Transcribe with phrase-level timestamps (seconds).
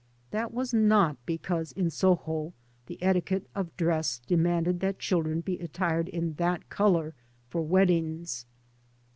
[0.31, 2.53] That was not because in Soho
[2.87, 7.13] the etiquette of dress demanded that children be attired in that colour
[7.51, 8.47] for weddings.